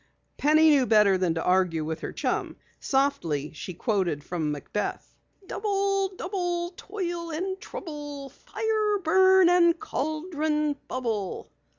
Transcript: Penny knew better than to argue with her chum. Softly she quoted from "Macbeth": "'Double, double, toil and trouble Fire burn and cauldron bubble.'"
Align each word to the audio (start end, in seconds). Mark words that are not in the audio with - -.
Penny 0.35 0.71
knew 0.71 0.87
better 0.87 1.15
than 1.19 1.35
to 1.35 1.43
argue 1.43 1.85
with 1.85 1.99
her 1.99 2.11
chum. 2.11 2.55
Softly 2.79 3.51
she 3.53 3.75
quoted 3.75 4.23
from 4.23 4.51
"Macbeth": 4.51 5.15
"'Double, 5.45 6.09
double, 6.15 6.71
toil 6.75 7.29
and 7.29 7.61
trouble 7.61 8.29
Fire 8.29 8.97
burn 9.03 9.47
and 9.47 9.79
cauldron 9.79 10.75
bubble.'" 10.87 11.51